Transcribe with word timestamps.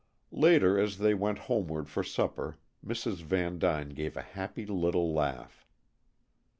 Later, 0.33 0.79
as 0.79 0.97
they 0.97 1.13
went 1.13 1.37
homeward 1.37 1.87
for 1.87 2.03
supper, 2.03 2.57
Mrs. 2.83 3.17
Vandyne 3.17 3.89
gave 3.93 4.17
a 4.17 4.23
happy 4.23 4.65
little 4.65 5.13
laugh. 5.13 5.63